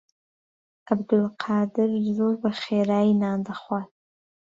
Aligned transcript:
عەبدولقادر 0.87 1.89
زۆر 2.17 2.33
بەخێرایی 2.43 3.19
نان 3.21 3.39
دەخوات. 3.47 3.89